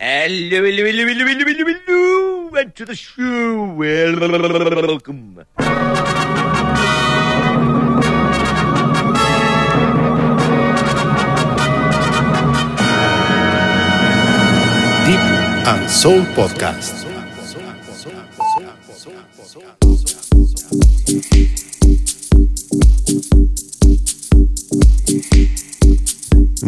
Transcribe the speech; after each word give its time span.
Hello, 0.00 0.62
hello, 0.62 0.84
hello, 0.86 1.06
hello, 1.08 1.26
hello, 1.26 1.44
hello, 1.44 1.74
hello, 1.74 2.56
and 2.56 2.72
to 2.76 2.84
the 2.84 2.94
show. 2.94 3.64
Welcome. 3.74 5.44
Deep 15.04 15.24
and 15.66 15.90
Soul 15.90 16.22
Podcast. 16.36 17.08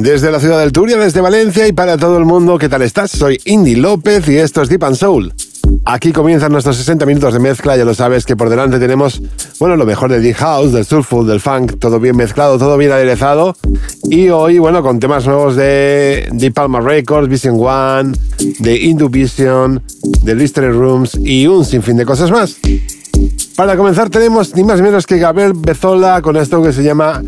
Desde 0.01 0.31
la 0.31 0.41
ciudad 0.41 0.59
del 0.61 0.73
Turia, 0.73 0.97
desde 0.97 1.21
Valencia 1.21 1.69
y 1.69 1.73
para 1.73 1.99
todo 1.99 2.17
el 2.17 2.25
mundo, 2.25 2.57
¿qué 2.57 2.71
tal 2.71 2.81
estás? 2.81 3.11
Soy 3.11 3.39
Indy 3.45 3.75
López 3.77 4.27
y 4.31 4.39
esto 4.39 4.63
es 4.63 4.71
Deep 4.71 4.83
and 4.85 4.97
Soul. 4.97 5.35
Aquí 5.85 6.11
comienzan 6.11 6.53
nuestros 6.53 6.79
60 6.79 7.05
minutos 7.05 7.35
de 7.35 7.39
mezcla, 7.39 7.77
ya 7.77 7.85
lo 7.85 7.93
sabes 7.93 8.25
que 8.25 8.35
por 8.35 8.49
delante 8.49 8.79
tenemos, 8.79 9.21
bueno, 9.59 9.77
lo 9.77 9.85
mejor 9.85 10.11
del 10.11 10.23
Deep 10.23 10.37
House, 10.37 10.73
del 10.73 10.87
Soulful, 10.87 11.27
del 11.27 11.41
Funk, 11.41 11.79
todo 11.79 12.01
bien 12.01 12.17
mezclado, 12.17 12.57
todo 12.57 12.79
bien 12.79 12.93
aderezado. 12.93 13.55
Y 14.05 14.31
hoy, 14.31 14.59
bueno, 14.59 14.83
con 14.83 15.01
temas 15.01 15.27
nuevos 15.27 15.55
de 15.55 16.31
Deep 16.33 16.55
Palma 16.55 16.81
Records, 16.81 17.29
Vision 17.29 17.57
One, 17.59 18.17
de 18.59 18.77
Induvision, 18.79 19.83
de 20.23 20.35
Listening 20.35 20.73
Rooms 20.73 21.15
y 21.23 21.47
un 21.47 21.67
sinfín 21.67 21.99
de 21.99 22.07
cosas 22.07 22.31
más. 22.31 22.57
Para 23.55 23.77
comenzar 23.77 24.09
tenemos 24.09 24.55
ni 24.57 24.65
más 24.65 24.79
ni 24.79 24.85
menos 24.85 25.07
que 25.07 25.19
Gabriel 25.19 25.53
Bezola 25.55 26.23
con 26.23 26.39
esto 26.39 26.63
que 26.63 26.73
se 26.73 26.83
llama 26.83 27.23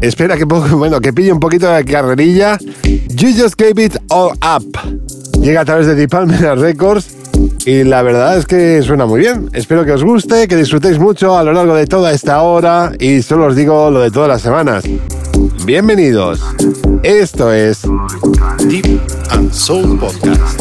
Espera 0.00 0.36
que 0.36 1.12
pille 1.12 1.32
un 1.32 1.40
poquito 1.40 1.70
de 1.70 1.84
carrerilla. 1.84 2.58
You 2.84 3.28
just 3.28 3.56
gave 3.56 3.82
it 3.84 3.96
all 4.08 4.32
up. 4.42 4.64
Llega 5.40 5.62
a 5.62 5.64
través 5.64 5.86
de 5.86 5.94
Deep 5.94 6.10
Palma 6.10 6.36
Records 6.54 7.08
y 7.64 7.84
la 7.84 8.02
verdad 8.02 8.38
es 8.38 8.46
que 8.46 8.82
suena 8.82 9.06
muy 9.06 9.20
bien. 9.20 9.50
Espero 9.52 9.84
que 9.84 9.92
os 9.92 10.04
guste, 10.04 10.48
que 10.48 10.56
disfrutéis 10.56 10.98
mucho 10.98 11.36
a 11.36 11.42
lo 11.42 11.52
largo 11.52 11.74
de 11.74 11.86
toda 11.86 12.12
esta 12.12 12.42
hora 12.42 12.92
y 12.98 13.22
solo 13.22 13.46
os 13.46 13.56
digo 13.56 13.90
lo 13.90 14.00
de 14.00 14.10
todas 14.10 14.28
las 14.28 14.42
semanas. 14.42 14.84
Bienvenidos. 15.64 16.40
Esto 17.02 17.52
es 17.52 17.82
Deep 18.68 19.00
and 19.30 19.52
Soul 19.52 19.98
Podcast. 19.98 20.60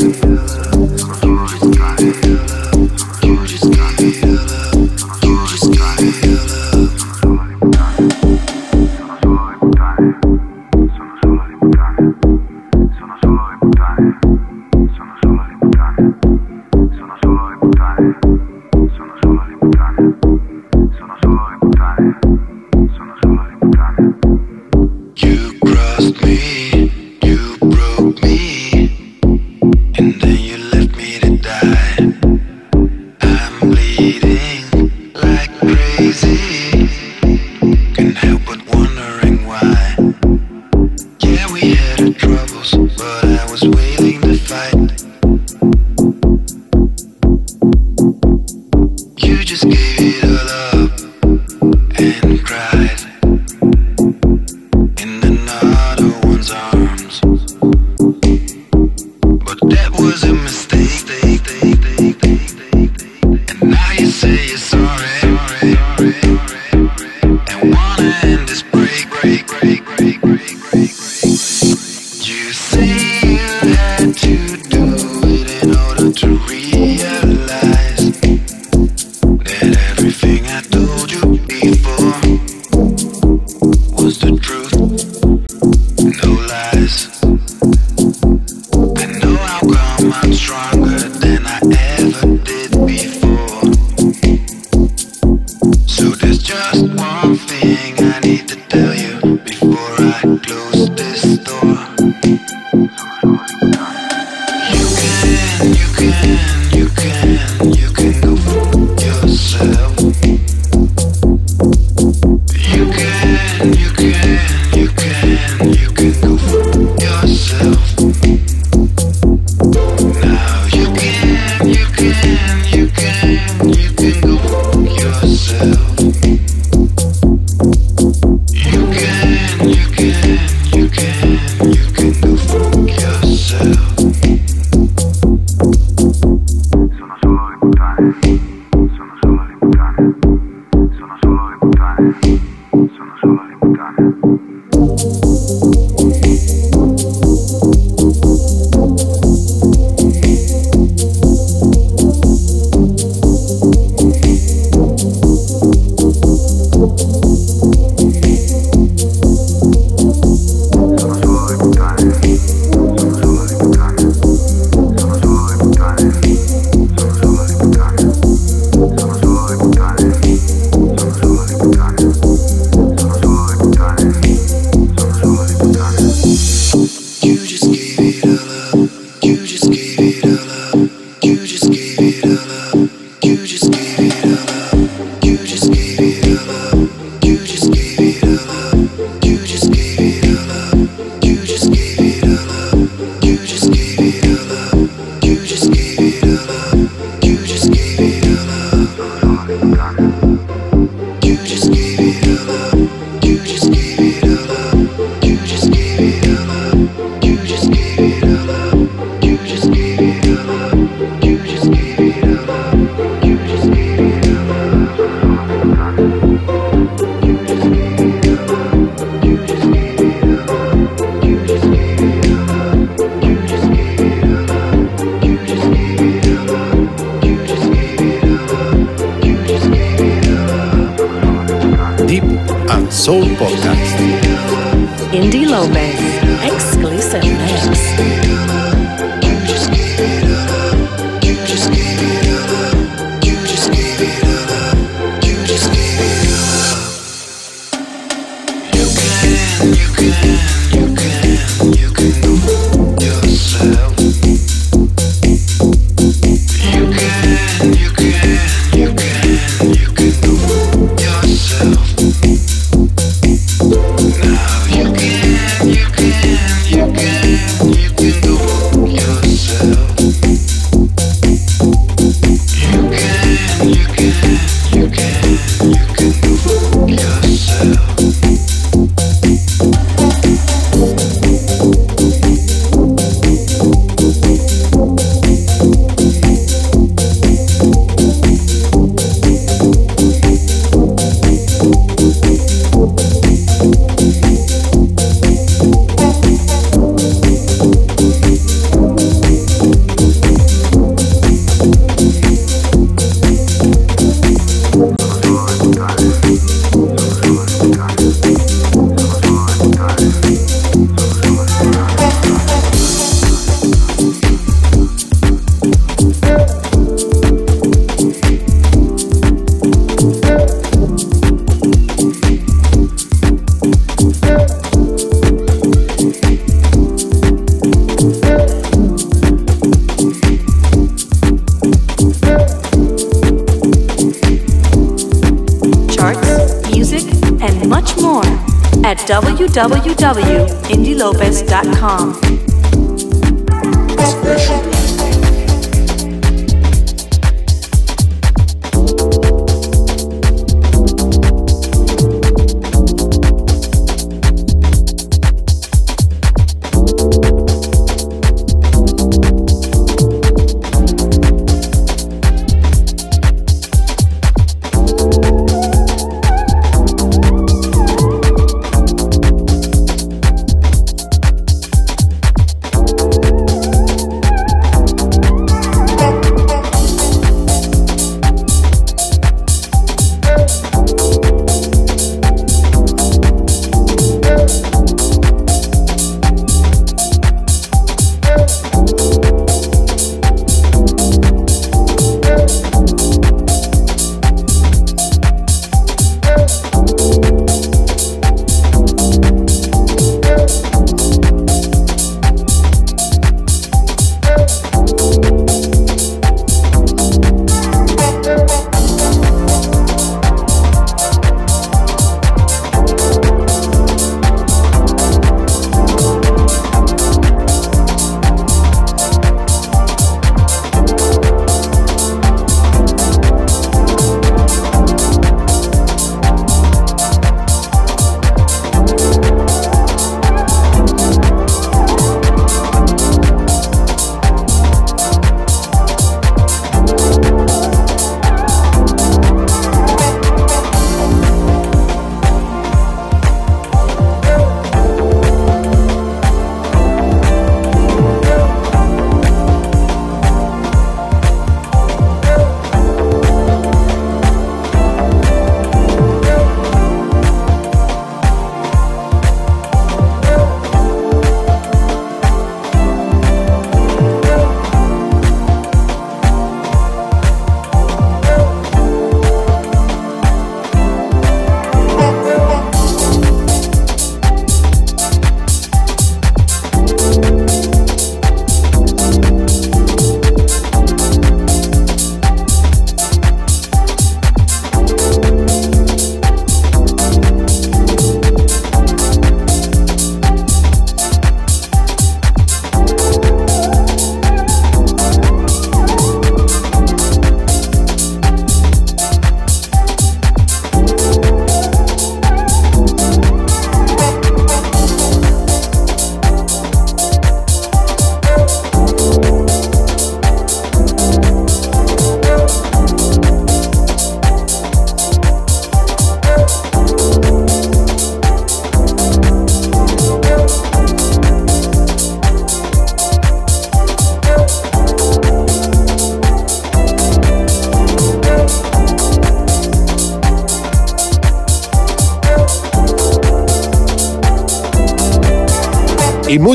www.indylopez.com. 341.62 342.19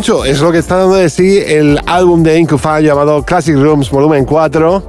mucho 0.04 0.26
es 0.26 0.42
lo 0.42 0.52
que 0.52 0.58
está 0.58 0.76
dando 0.76 0.96
de 0.96 1.08
sí 1.08 1.38
el 1.46 1.80
álbum 1.86 2.22
de 2.22 2.38
Incufa 2.38 2.78
llamado 2.80 3.22
Classic 3.22 3.56
Rooms 3.56 3.88
Volumen 3.88 4.26
4. 4.26 4.82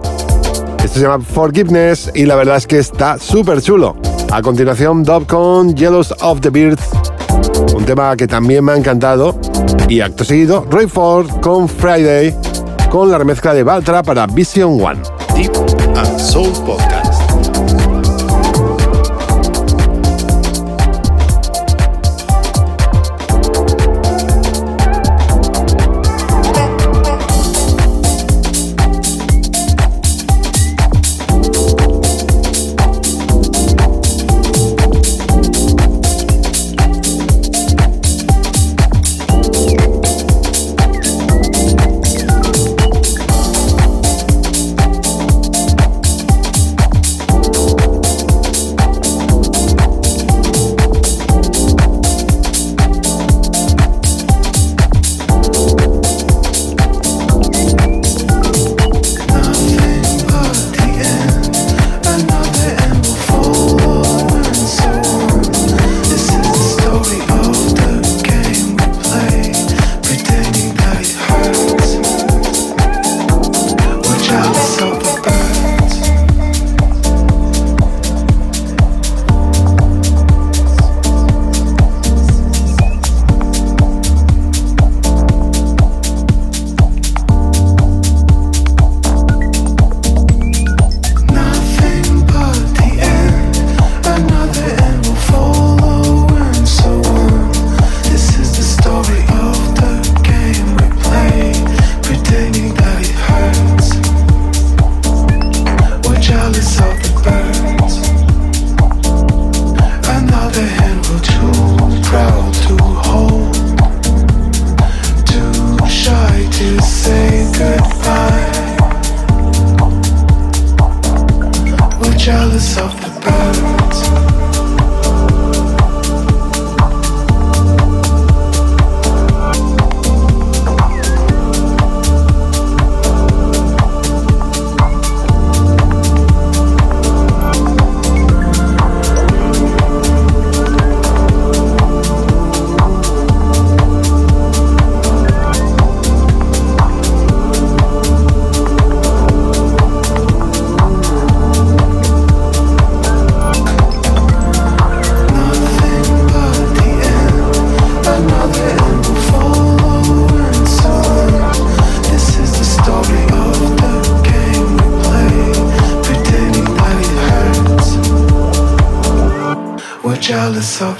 Esto 0.83 0.93
se 0.93 0.99
llama 0.99 1.23
Forgiveness 1.23 2.11
y 2.13 2.25
la 2.25 2.35
verdad 2.35 2.57
es 2.57 2.67
que 2.67 2.79
está 2.79 3.17
súper 3.17 3.61
chulo. 3.61 3.95
A 4.33 4.41
continuación, 4.41 5.05
Dub 5.05 5.25
con 5.25 5.73
Jealous 5.73 6.13
of 6.19 6.41
the 6.41 6.49
Birds, 6.49 6.83
un 7.73 7.85
tema 7.85 8.17
que 8.17 8.27
también 8.27 8.65
me 8.65 8.73
ha 8.73 8.75
encantado. 8.75 9.39
Y 9.87 10.01
acto 10.01 10.25
seguido, 10.25 10.65
Roy 10.69 10.87
Ford 10.87 11.29
con 11.39 11.69
Friday, 11.69 12.35
con 12.89 13.09
la 13.09 13.17
remezcla 13.17 13.53
de 13.53 13.63
Baltra 13.63 14.03
para 14.03 14.27
Vision 14.27 14.81
One. 14.81 14.99
Deep 15.33 15.53
and 15.95 16.19
Soul 16.19 16.51
Podcast. 16.65 16.94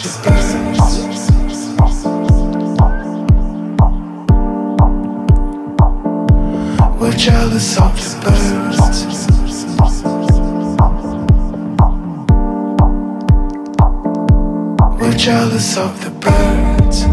We're 0.06 0.12
jealous 7.18 7.78
of 7.80 7.96
the 7.96 8.20
birds. 8.22 8.80
We're 15.02 15.18
jealous 15.18 15.78
of 15.78 16.00
the 16.04 16.12
birds. 16.22 17.08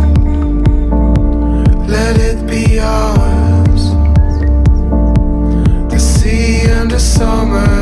Let 1.89 2.19
it 2.19 2.47
be 2.47 2.79
ours. 2.79 3.95
The 5.91 5.99
sea 5.99 6.69
and 6.69 6.91
the 6.91 7.01
summer. 7.01 7.82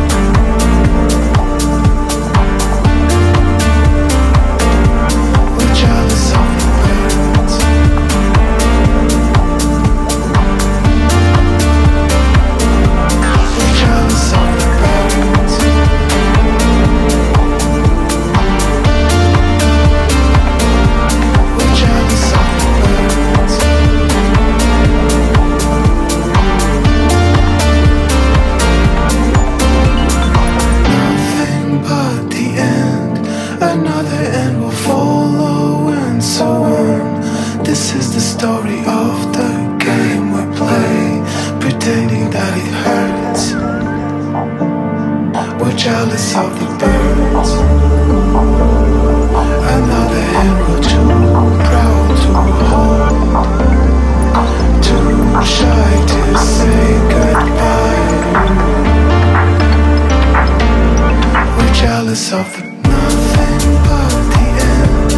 of 63.75 64.25
the 64.31 64.45
end, 64.69 65.13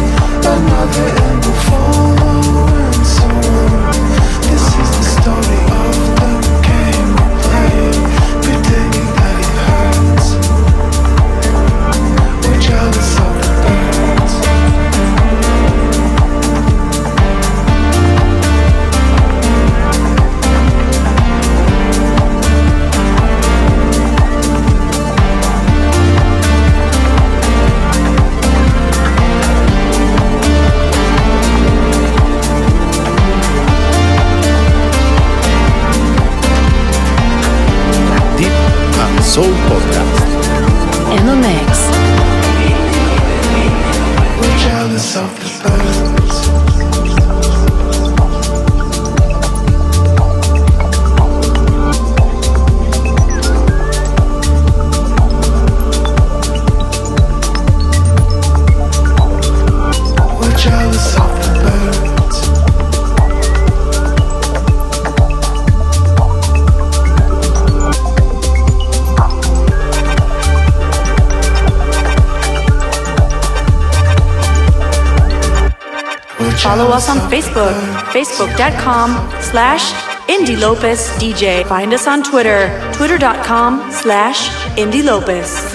another 0.46 1.06
end 1.24 1.44
will 1.44 1.52
follow. 1.52 2.73
Facebook, 77.30 77.74
facebook.com 78.12 79.10
slash 79.40 79.92
Indie 80.28 80.58
Lopez 80.60 81.08
DJ. 81.18 81.66
Find 81.66 81.92
us 81.92 82.06
on 82.06 82.22
Twitter, 82.22 82.68
twitter.com 82.94 83.90
slash 83.90 84.48
Indie 84.76 85.04
Lopez. 85.04 85.73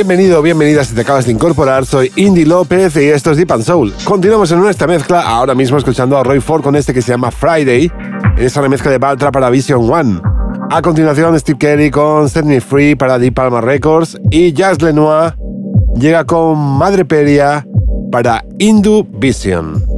Bienvenido, 0.00 0.40
bienvenida 0.40 0.82
si 0.82 0.94
te 0.94 1.02
acabas 1.02 1.26
de 1.26 1.32
incorporar. 1.32 1.84
Soy 1.84 2.10
Indy 2.16 2.46
López 2.46 2.96
y 2.96 3.10
esto 3.10 3.32
es 3.32 3.36
Deep 3.36 3.52
and 3.52 3.64
Soul. 3.64 3.92
Continuamos 4.04 4.50
en 4.50 4.58
nuestra 4.58 4.86
mezcla, 4.86 5.20
ahora 5.20 5.54
mismo 5.54 5.76
escuchando 5.76 6.16
a 6.16 6.24
Roy 6.24 6.40
Ford 6.40 6.62
con 6.62 6.74
este 6.74 6.94
que 6.94 7.02
se 7.02 7.12
llama 7.12 7.30
Friday. 7.30 7.92
Es 8.38 8.56
una 8.56 8.70
mezcla 8.70 8.90
de 8.90 8.96
Baltra 8.96 9.30
para 9.30 9.50
Vision 9.50 9.92
One. 9.92 10.22
A 10.70 10.80
continuación, 10.80 11.38
Steve 11.38 11.58
Kelly 11.58 11.90
con 11.90 12.30
Set 12.30 12.46
Me 12.46 12.62
Free 12.62 12.94
para 12.94 13.18
Deep 13.18 13.34
Palma 13.34 13.60
Records 13.60 14.18
y 14.30 14.54
Jazz 14.54 14.80
Lenoir 14.80 15.34
llega 15.96 16.24
con 16.24 16.56
Madre 16.56 17.04
Peria 17.04 17.66
para 18.10 18.42
Indu 18.58 19.06
Vision. 19.06 19.89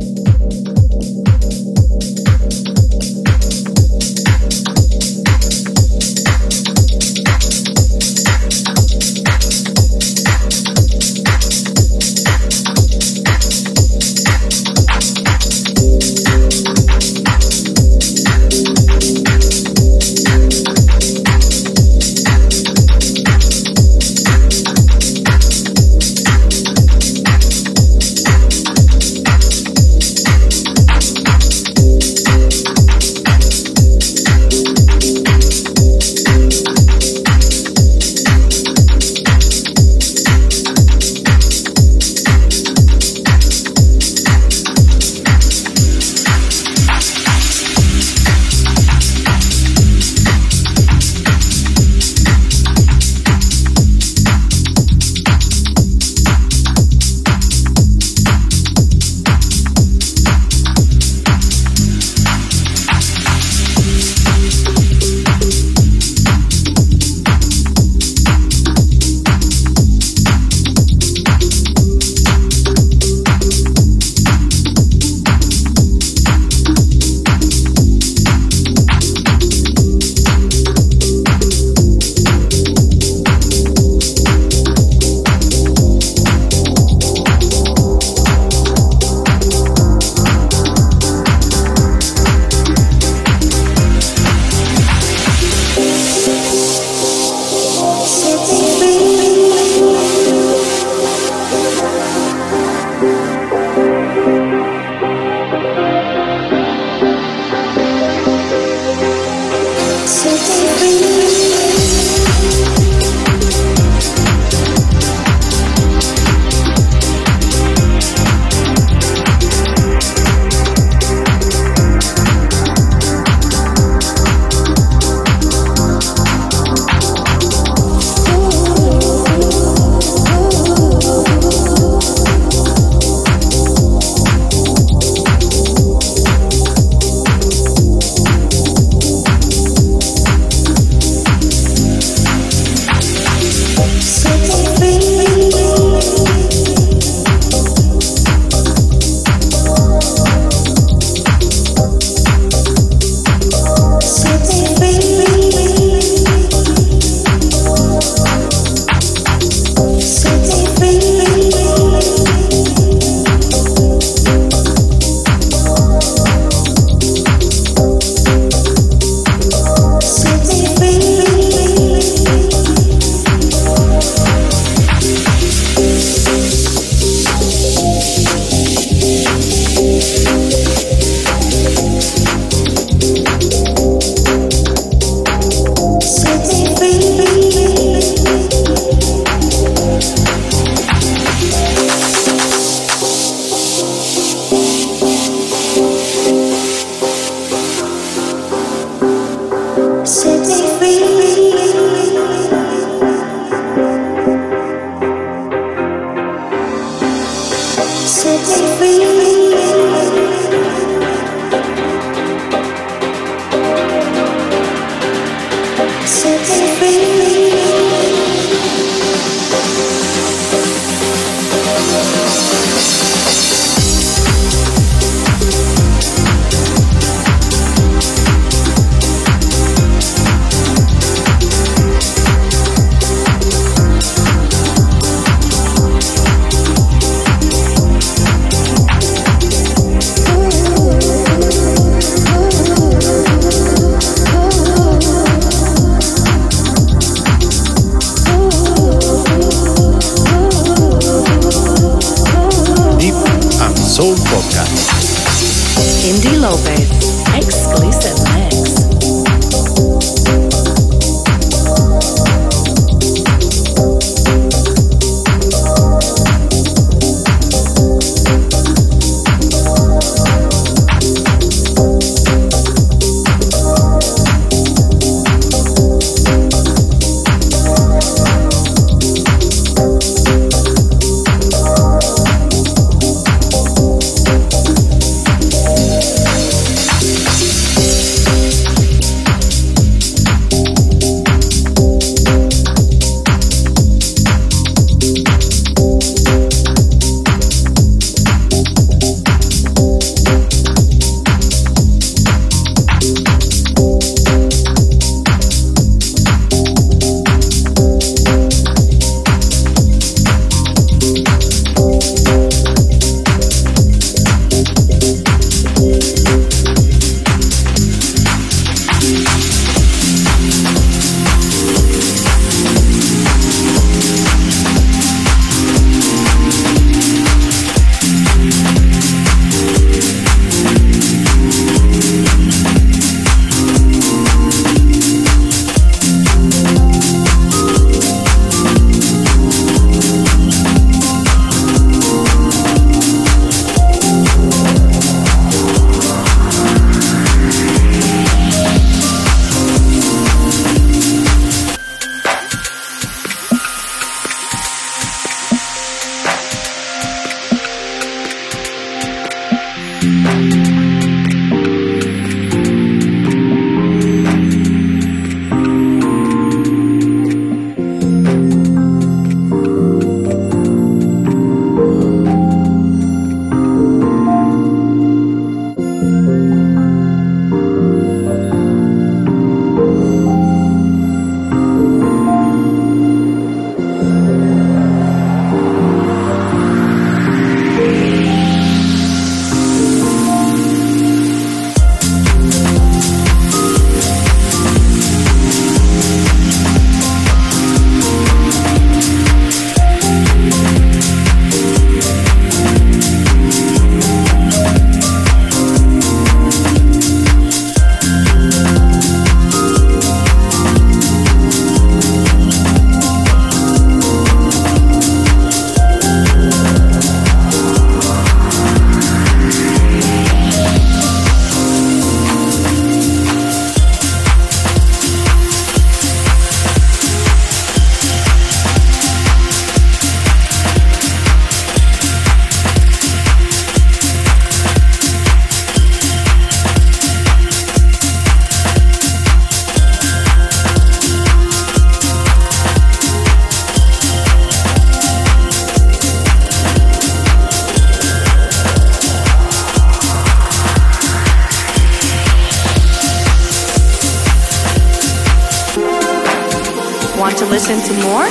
More? 458.02 458.26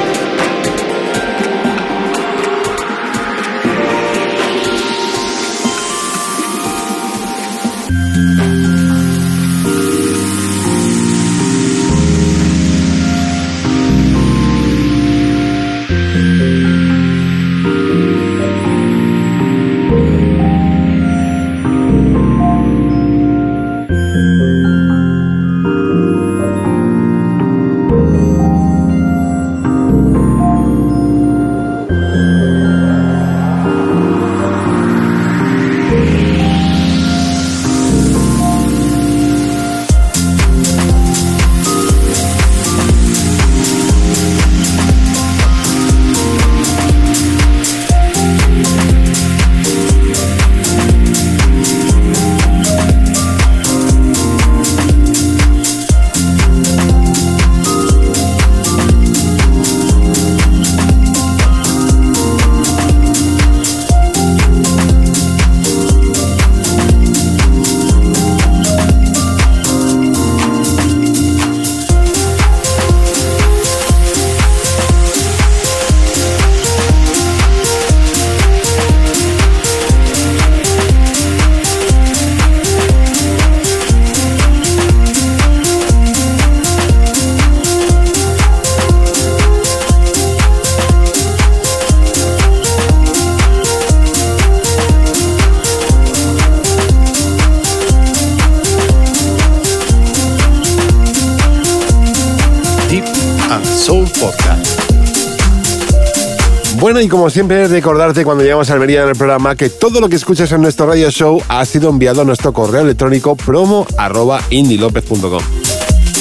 Bueno, 106.86 107.02
y 107.02 107.08
como 107.08 107.32
siempre, 107.32 107.68
recordarte 107.68 108.24
cuando 108.24 108.44
llegamos 108.44 108.70
a 108.70 108.74
Almería 108.74 109.02
en 109.02 109.10
el 109.10 109.16
programa 109.16 109.56
que 109.56 109.72
todo 109.72 110.00
lo 110.00 110.08
que 110.08 110.18
escuchas 110.18 110.52
en 110.52 110.62
nuestro 110.62 110.86
radio 110.86 111.10
show 111.10 111.42
ha 111.48 111.66
sido 111.66 111.90
enviado 111.90 112.22
a 112.22 112.26
nuestro 112.26 112.54
correo 112.54 112.82
electrónico 112.82 113.36
promo 113.36 113.88
arroba. 113.98 114.40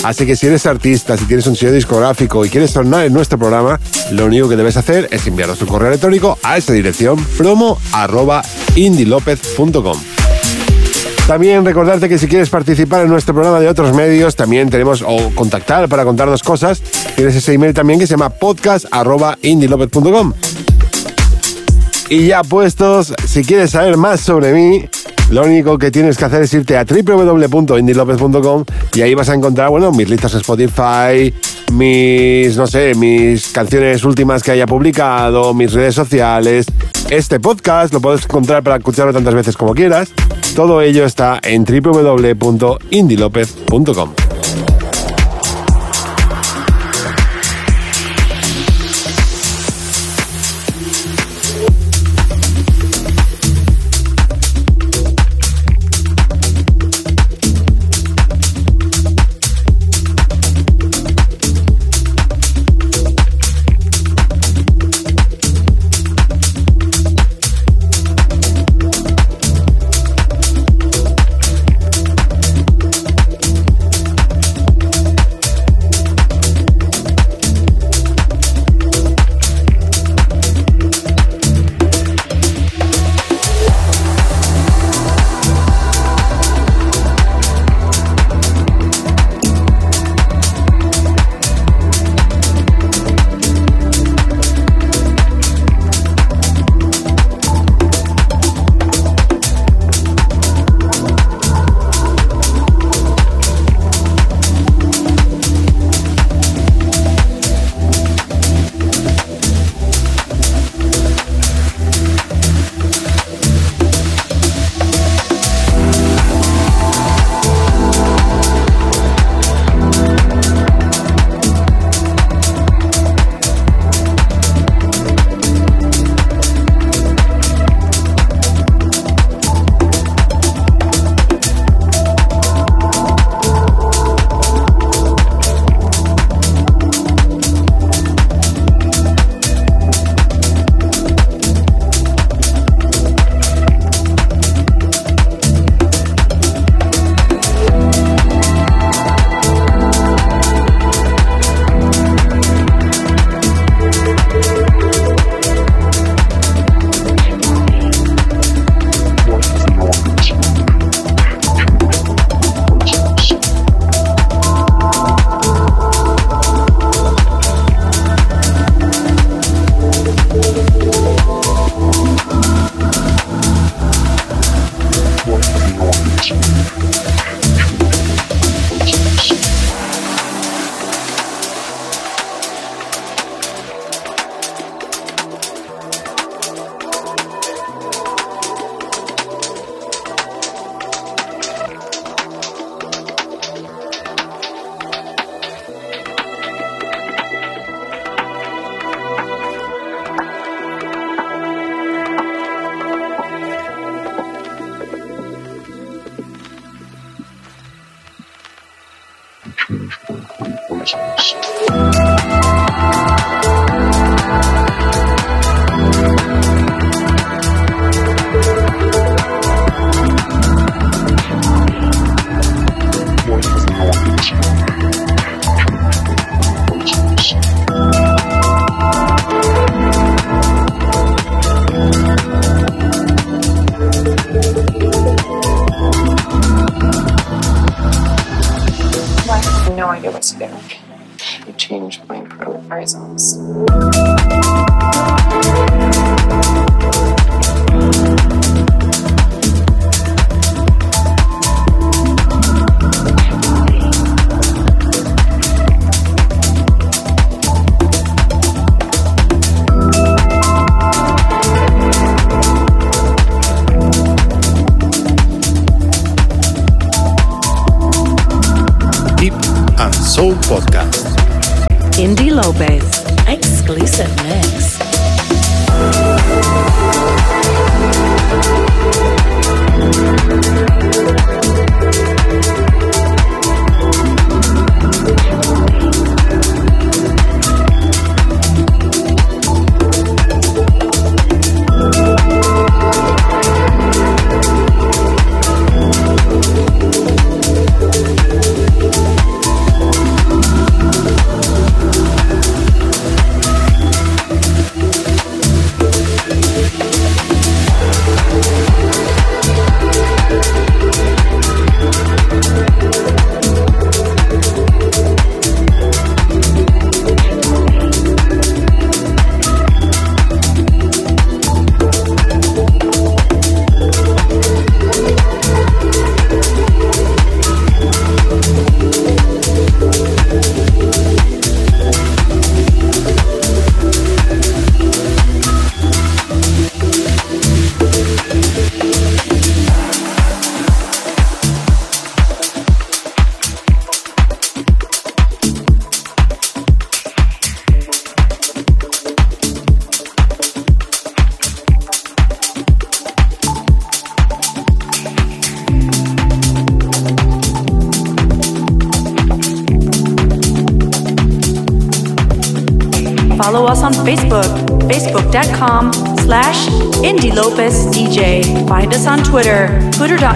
Así 0.04 0.24
que 0.24 0.36
si 0.36 0.46
eres 0.46 0.64
artista, 0.64 1.18
si 1.18 1.26
tienes 1.26 1.46
un 1.48 1.54
sello 1.54 1.72
discográfico 1.72 2.46
y 2.46 2.48
quieres 2.48 2.70
sonar 2.70 3.04
en 3.04 3.12
nuestro 3.12 3.38
programa, 3.38 3.78
lo 4.12 4.24
único 4.24 4.48
que 4.48 4.56
debes 4.56 4.78
hacer 4.78 5.06
es 5.10 5.26
enviarnos 5.26 5.58
tu 5.58 5.66
correo 5.66 5.88
electrónico 5.88 6.38
a 6.42 6.56
esa 6.56 6.72
dirección 6.72 7.22
promo 7.36 7.78
arroba 7.92 8.42
indilopez.com. 8.74 10.13
También 11.26 11.64
recordarte 11.64 12.10
que 12.10 12.18
si 12.18 12.28
quieres 12.28 12.50
participar 12.50 13.02
en 13.02 13.08
nuestro 13.08 13.32
programa 13.32 13.58
de 13.58 13.68
otros 13.68 13.94
medios, 13.94 14.36
también 14.36 14.68
tenemos, 14.68 15.02
o 15.06 15.30
contactar 15.34 15.88
para 15.88 16.04
contarnos 16.04 16.42
cosas, 16.42 16.82
tienes 17.16 17.34
ese 17.34 17.54
email 17.54 17.72
también 17.72 17.98
que 17.98 18.06
se 18.06 18.12
llama 18.12 18.28
podcast.indilopez.com. 18.28 20.34
Y 22.10 22.26
ya 22.26 22.42
puestos, 22.42 23.14
si 23.26 23.42
quieres 23.42 23.70
saber 23.70 23.96
más 23.96 24.20
sobre 24.20 24.52
mí, 24.52 24.84
lo 25.34 25.42
único 25.42 25.76
que 25.78 25.90
tienes 25.90 26.16
que 26.16 26.26
hacer 26.26 26.42
es 26.42 26.54
irte 26.54 26.76
a 26.76 26.84
www.indilopez.com 26.84 28.64
y 28.94 29.02
ahí 29.02 29.14
vas 29.14 29.28
a 29.28 29.34
encontrar, 29.34 29.68
bueno, 29.68 29.90
mis 29.90 30.08
listas 30.08 30.32
Spotify, 30.34 31.34
mis, 31.72 32.56
no 32.56 32.68
sé, 32.68 32.94
mis 32.94 33.48
canciones 33.48 34.04
últimas 34.04 34.44
que 34.44 34.52
haya 34.52 34.68
publicado, 34.68 35.52
mis 35.52 35.72
redes 35.72 35.96
sociales. 35.96 36.66
Este 37.10 37.40
podcast 37.40 37.92
lo 37.92 38.00
puedes 38.00 38.26
encontrar 38.26 38.62
para 38.62 38.76
escucharlo 38.76 39.12
tantas 39.12 39.34
veces 39.34 39.56
como 39.56 39.74
quieras. 39.74 40.12
Todo 40.54 40.80
ello 40.80 41.04
está 41.04 41.40
en 41.42 41.64
www.indilopez.com. 41.64 44.33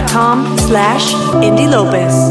facebook.com 0.09 0.57
slash 0.57 1.13
Indy 1.43 1.67
Lopez. 1.67 2.28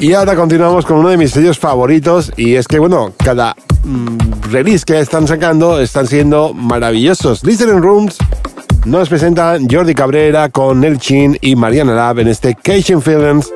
Y 0.00 0.14
ahora 0.14 0.34
continuamos 0.34 0.86
con 0.86 0.96
uno 0.96 1.10
de 1.10 1.18
mis 1.18 1.32
sellos 1.32 1.58
favoritos 1.58 2.32
y 2.34 2.54
es 2.54 2.66
que, 2.66 2.78
bueno, 2.78 3.12
cada 3.22 3.54
mm, 3.84 4.50
release 4.50 4.86
que 4.86 4.98
están 4.98 5.28
sacando 5.28 5.78
están 5.78 6.06
siendo 6.06 6.54
maravillosos. 6.54 7.44
Listening 7.44 7.82
Rooms 7.82 8.16
nos 8.86 9.10
presentan 9.10 9.68
Jordi 9.68 9.94
Cabrera 9.94 10.48
con 10.48 10.82
Chin 10.98 11.36
y 11.42 11.56
Mariana 11.56 11.94
Lab 11.94 12.20
en 12.20 12.28
este 12.28 12.54
Cation 12.54 13.02
Films. 13.02 13.52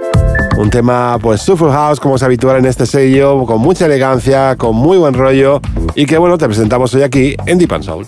Un 0.59 0.69
tema, 0.69 1.19
pues, 1.19 1.41
Soulful 1.41 1.71
House, 1.71 1.99
como 2.01 2.17
es 2.17 2.23
habitual 2.23 2.59
en 2.59 2.67
este 2.67 2.85
sello, 2.85 3.47
con 3.47 3.63
mucha 3.63 3.87
elegancia, 3.87 4.57
con 4.57 4.77
muy 4.77 4.99
buen 4.99 5.15
rollo 5.15 5.63
y 5.95 6.05
que, 6.05 6.19
bueno, 6.19 6.37
te 6.37 6.45
presentamos 6.45 6.93
hoy 6.93 7.01
aquí 7.01 7.35
en 7.47 7.57
Deep 7.57 7.73
and 7.73 7.85
Soul. 7.85 8.07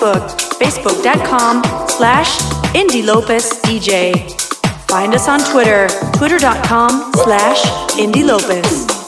Facebook, 0.00 0.30
facebook.com 0.58 1.62
slash 1.88 2.38
Indie 2.74 3.04
DJ. 3.60 4.30
Find 4.88 5.12
us 5.14 5.28
on 5.28 5.40
Twitter, 5.40 5.88
twitter.com 6.16 7.12
slash 7.16 7.62
Indie 7.98 8.26
Lopez. 8.26 8.99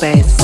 López. 0.00 0.39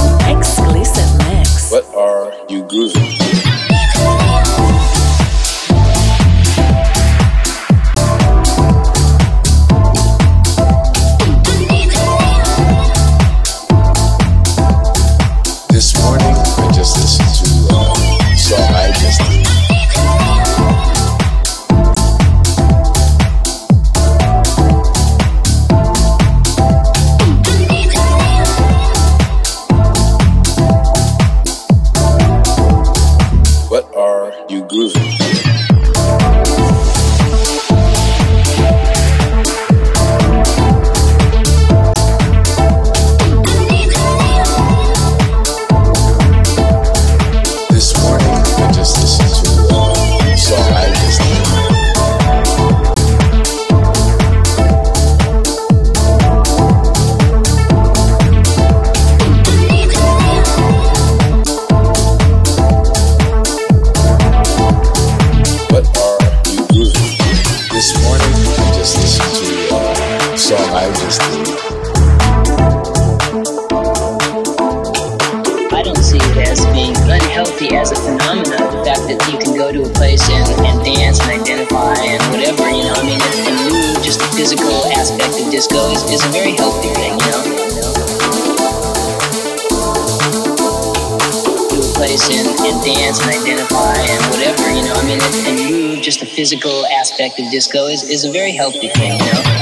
physical 96.27 96.87
aspect 96.87 97.39
of 97.39 97.51
disco 97.51 97.87
is, 97.87 98.03
is 98.03 98.25
a 98.25 98.31
very 98.31 98.53
healthy 98.53 98.89
thing, 98.89 99.13
you 99.13 99.33
know? 99.33 99.56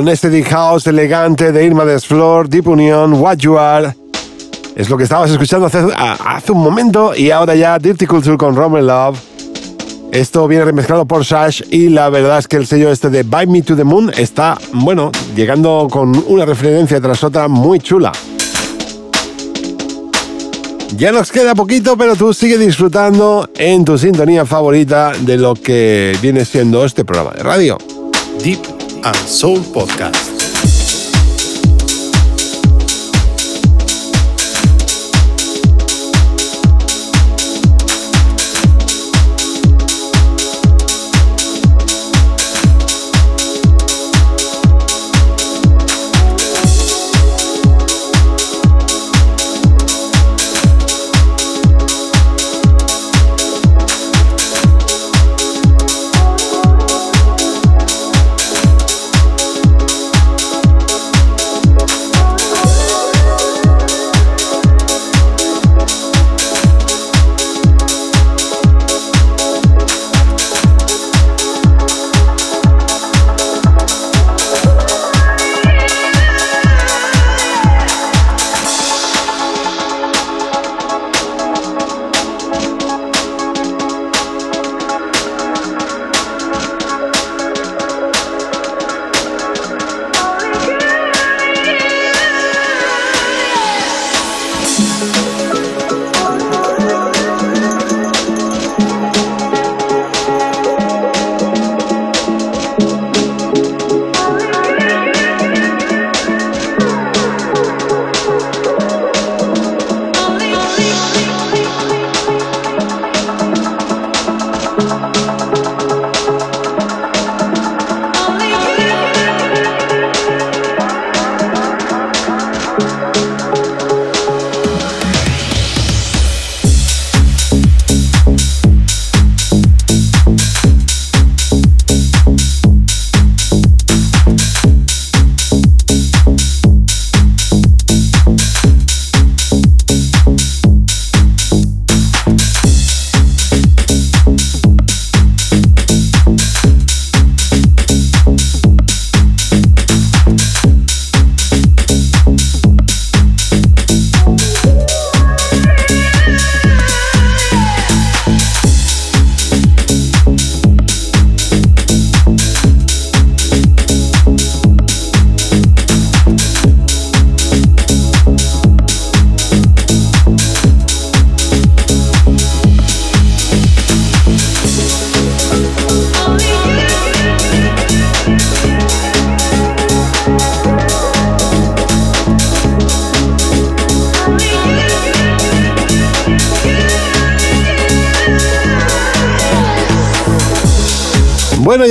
Con 0.00 0.08
este 0.08 0.30
Deep 0.30 0.46
House 0.46 0.86
elegante 0.86 1.52
de 1.52 1.62
Irma 1.62 1.84
Desflor, 1.84 2.48
Deep 2.48 2.66
Union, 2.68 3.12
What 3.12 3.36
You 3.36 3.58
Are. 3.58 3.94
Es 4.74 4.88
lo 4.88 4.96
que 4.96 5.04
estabas 5.04 5.30
escuchando 5.30 5.66
hace, 5.66 6.52
un 6.52 6.62
momento 6.62 7.14
y 7.14 7.30
ahora 7.30 7.54
ya 7.54 7.78
Dirty 7.78 8.06
Culture 8.06 8.38
con 8.38 8.56
Roman 8.56 8.86
Love. 8.86 9.18
Esto 10.10 10.48
viene 10.48 10.64
remezclado 10.64 11.04
por 11.04 11.26
Sash 11.26 11.60
y 11.70 11.90
la 11.90 12.08
verdad 12.08 12.38
es 12.38 12.48
que 12.48 12.56
el 12.56 12.66
sello 12.66 12.90
este 12.90 13.10
de 13.10 13.24
Bite 13.24 13.46
Me 13.48 13.60
to 13.60 13.76
the 13.76 13.84
Moon 13.84 14.10
está, 14.16 14.56
bueno, 14.72 15.12
llegando 15.36 15.86
con 15.90 16.16
una 16.28 16.46
referencia 16.46 16.98
tras 16.98 17.22
otra 17.22 17.46
muy 17.46 17.78
chula. 17.78 18.10
Ya 20.96 21.12
nos 21.12 21.30
queda 21.30 21.54
poquito, 21.54 21.98
pero 21.98 22.16
tú 22.16 22.32
sigue 22.32 22.56
disfrutando 22.56 23.50
en 23.54 23.84
tu 23.84 23.98
sintonía 23.98 24.46
favorita 24.46 25.12
de 25.12 25.36
lo 25.36 25.54
que 25.54 26.16
viene 26.22 26.46
siendo 26.46 26.86
este 26.86 27.04
programa 27.04 27.32
de 27.32 27.42
radio. 27.42 27.76
Deep 28.42 28.69
and 29.04 29.16
Soul 29.16 29.58
Podcast. 29.58 30.29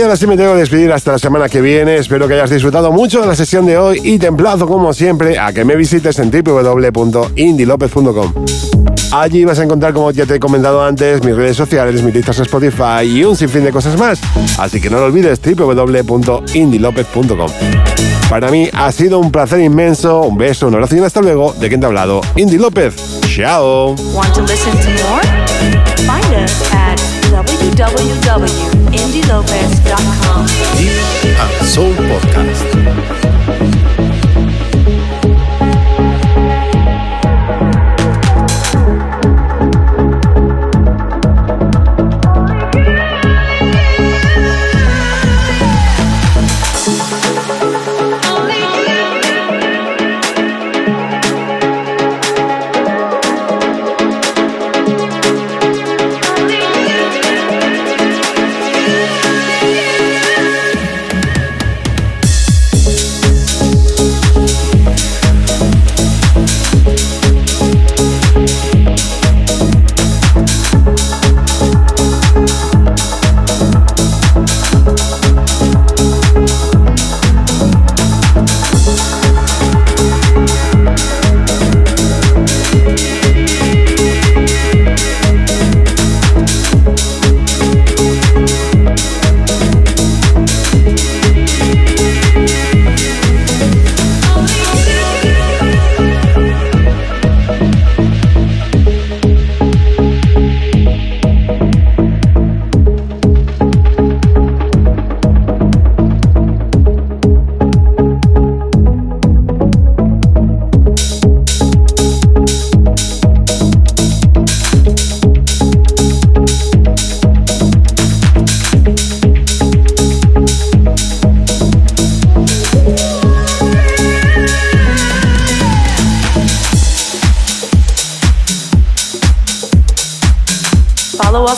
Ahora 0.09 0.17
sí 0.17 0.25
me 0.25 0.37
tengo 0.37 0.53
que 0.53 0.61
despedir 0.61 0.91
hasta 0.91 1.11
la 1.11 1.19
semana 1.19 1.47
que 1.47 1.61
viene. 1.61 1.97
Espero 1.97 2.27
que 2.27 2.33
hayas 2.33 2.49
disfrutado 2.49 2.91
mucho 2.91 3.21
de 3.21 3.27
la 3.27 3.35
sesión 3.35 3.67
de 3.67 3.77
hoy 3.77 4.01
y 4.03 4.17
te 4.17 4.25
emplazo, 4.25 4.65
como 4.65 4.91
siempre, 4.91 5.37
a 5.37 5.53
que 5.53 5.63
me 5.63 5.75
visites 5.75 6.17
en 6.17 6.31
www.indilopez.com. 6.31 8.33
Allí 9.11 9.45
vas 9.45 9.59
a 9.59 9.65
encontrar, 9.65 9.93
como 9.93 10.09
ya 10.09 10.25
te 10.25 10.33
he 10.35 10.39
comentado 10.39 10.83
antes, 10.83 11.23
mis 11.23 11.35
redes 11.35 11.55
sociales, 11.55 12.01
mis 12.01 12.15
listas 12.15 12.39
Spotify 12.39 13.03
y 13.03 13.23
un 13.23 13.35
sinfín 13.35 13.63
de 13.63 13.71
cosas 13.71 13.99
más. 13.99 14.19
Así 14.57 14.81
que 14.81 14.89
no 14.89 14.97
lo 14.97 15.05
olvides, 15.05 15.39
www.indilopez.com. 15.43 17.51
Para 18.31 18.49
mí 18.49 18.67
ha 18.73 18.91
sido 18.91 19.19
un 19.19 19.31
placer 19.31 19.59
inmenso. 19.59 20.21
Un 20.21 20.39
beso, 20.39 20.69
un 20.69 20.73
abrazo 20.73 20.95
y 20.95 20.99
hasta 20.99 21.21
luego. 21.21 21.53
¿De 21.53 21.67
quién 21.67 21.81
te 21.81 21.85
ha 21.85 21.89
hablado? 21.89 22.21
Indy 22.35 22.57
López. 22.57 22.95
Chao. 23.21 23.95
Want 29.09 29.23
to 29.23 29.27
listen 29.27 29.33
to 29.33 29.49
more? 29.49 29.49
Find 29.49 29.69
us 29.69 29.79
at 29.79 30.37
www.indielopez.com. 30.37 30.45
Deep 30.77 31.39
and 31.39 31.67
Soul 31.67 31.93
Podcast. 31.93 33.58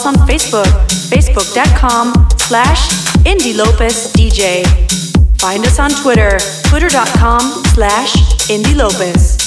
Us 0.01 0.05
on 0.05 0.27
Facebook, 0.27 0.65
facebook.com 1.09 2.13
slash 2.37 2.89
DJ. 4.13 4.63
Find 5.39 5.63
us 5.65 5.79
on 5.79 5.91
Twitter, 5.91 6.37
twitter.com 6.69 7.41
slash 7.73 8.13
Indie 8.49 8.75
Lopez. 8.75 9.40